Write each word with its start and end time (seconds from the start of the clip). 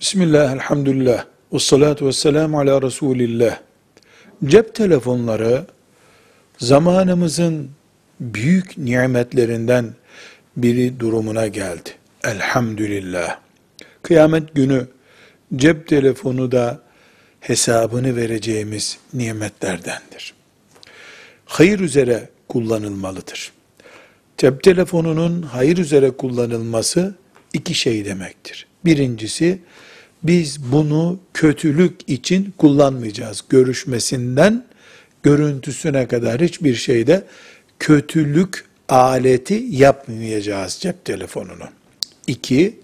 Bismillah, 0.00 0.52
elhamdülillah, 0.52 1.24
ve 1.52 1.58
salatu 1.58 2.06
ve 2.06 2.12
selamu 2.12 2.60
ala 2.60 2.82
Resulillah. 2.82 3.58
Cep 4.44 4.74
telefonları 4.74 5.66
zamanımızın 6.58 7.70
büyük 8.20 8.78
nimetlerinden 8.78 9.94
biri 10.56 11.00
durumuna 11.00 11.46
geldi. 11.46 11.90
Elhamdülillah. 12.24 13.38
Kıyamet 14.02 14.54
günü 14.54 14.86
cep 15.56 15.88
telefonu 15.88 16.52
da 16.52 16.80
hesabını 17.40 18.16
vereceğimiz 18.16 18.98
nimetlerdendir. 19.14 20.34
Hayır 21.44 21.80
üzere 21.80 22.28
kullanılmalıdır. 22.48 23.52
Cep 24.36 24.62
telefonunun 24.62 25.42
hayır 25.42 25.78
üzere 25.78 26.10
kullanılması 26.10 27.14
iki 27.52 27.74
şey 27.74 28.04
demektir. 28.04 28.66
Birincisi, 28.84 29.58
biz 30.22 30.72
bunu 30.72 31.18
kötülük 31.34 32.08
için 32.08 32.54
kullanmayacağız. 32.58 33.44
Görüşmesinden 33.48 34.64
görüntüsüne 35.22 36.08
kadar 36.08 36.40
hiçbir 36.40 36.74
şeyde 36.74 37.24
kötülük 37.78 38.64
aleti 38.88 39.64
yapmayacağız 39.70 40.78
cep 40.80 41.04
telefonunu. 41.04 41.64
İki, 42.26 42.80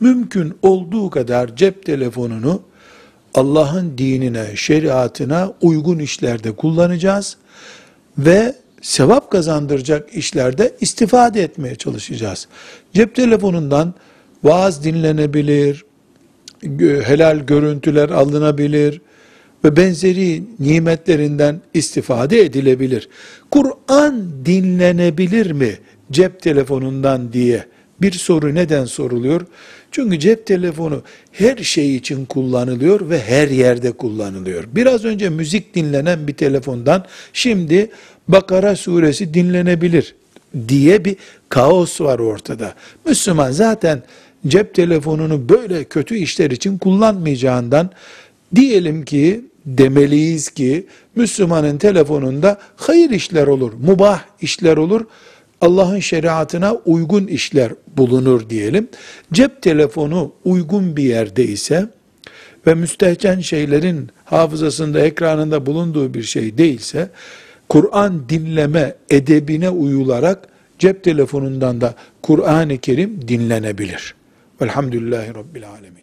mümkün 0.00 0.54
olduğu 0.62 1.10
kadar 1.10 1.56
cep 1.56 1.86
telefonunu 1.86 2.62
Allah'ın 3.34 3.98
dinine, 3.98 4.56
şeriatına 4.56 5.52
uygun 5.60 5.98
işlerde 5.98 6.52
kullanacağız 6.52 7.36
ve 8.18 8.54
sevap 8.82 9.30
kazandıracak 9.30 10.14
işlerde 10.14 10.72
istifade 10.80 11.42
etmeye 11.42 11.74
çalışacağız. 11.74 12.48
Cep 12.94 13.14
telefonundan 13.14 13.94
vaaz 14.44 14.84
dinlenebilir, 14.84 15.84
helal 17.04 17.38
görüntüler 17.38 18.08
alınabilir 18.08 19.00
ve 19.64 19.76
benzeri 19.76 20.42
nimetlerinden 20.58 21.60
istifade 21.74 22.40
edilebilir. 22.40 23.08
Kur'an 23.50 24.30
dinlenebilir 24.44 25.50
mi 25.50 25.78
cep 26.12 26.42
telefonundan 26.42 27.32
diye 27.32 27.66
bir 28.02 28.12
soru 28.12 28.54
neden 28.54 28.84
soruluyor? 28.84 29.40
Çünkü 29.90 30.18
cep 30.18 30.46
telefonu 30.46 31.02
her 31.32 31.56
şey 31.56 31.96
için 31.96 32.24
kullanılıyor 32.24 33.10
ve 33.10 33.20
her 33.20 33.48
yerde 33.48 33.92
kullanılıyor. 33.92 34.64
Biraz 34.72 35.04
önce 35.04 35.28
müzik 35.28 35.74
dinlenen 35.74 36.28
bir 36.28 36.34
telefondan 36.34 37.04
şimdi 37.32 37.90
Bakara 38.28 38.76
suresi 38.76 39.34
dinlenebilir 39.34 40.14
diye 40.68 41.04
bir 41.04 41.16
kaos 41.48 42.00
var 42.00 42.18
ortada. 42.18 42.74
Müslüman 43.06 43.50
zaten 43.50 44.02
cep 44.46 44.74
telefonunu 44.74 45.48
böyle 45.48 45.84
kötü 45.84 46.16
işler 46.16 46.50
için 46.50 46.78
kullanmayacağından 46.78 47.90
diyelim 48.54 49.04
ki 49.04 49.44
demeliyiz 49.66 50.50
ki 50.50 50.86
Müslümanın 51.16 51.78
telefonunda 51.78 52.58
hayır 52.76 53.10
işler 53.10 53.46
olur, 53.46 53.72
mubah 53.72 54.20
işler 54.40 54.76
olur, 54.76 55.06
Allah'ın 55.62 55.98
şeriatına 55.98 56.74
uygun 56.74 57.26
işler 57.26 57.72
bulunur 57.96 58.50
diyelim. 58.50 58.88
Cep 59.32 59.62
telefonu 59.62 60.32
uygun 60.44 60.96
bir 60.96 61.02
yerde 61.02 61.44
ise 61.44 61.88
ve 62.66 62.74
müstehcen 62.74 63.40
şeylerin 63.40 64.10
hafızasında, 64.24 65.00
ekranında 65.00 65.66
bulunduğu 65.66 66.14
bir 66.14 66.22
şey 66.22 66.58
değilse, 66.58 67.10
Kur'an 67.68 68.28
dinleme 68.28 68.94
edebine 69.10 69.70
uyularak 69.70 70.48
cep 70.78 71.04
telefonundan 71.04 71.80
da 71.80 71.94
Kur'an-ı 72.22 72.78
Kerim 72.78 73.28
dinlenebilir. 73.28 74.14
Velhamdülillahi 74.62 75.34
Rabbil 75.34 75.68
Alemin. 75.68 76.02